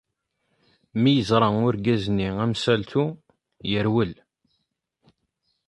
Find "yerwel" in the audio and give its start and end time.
3.71-4.13